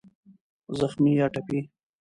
زخمي 0.79 1.13
√ 1.19 1.21
ټپي 1.33 1.59